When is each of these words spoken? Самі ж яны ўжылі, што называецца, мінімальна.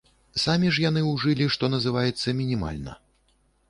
Самі 0.43 0.71
ж 0.77 0.83
яны 0.85 1.03
ўжылі, 1.11 1.51
што 1.59 1.71
называецца, 1.77 2.37
мінімальна. 2.43 3.01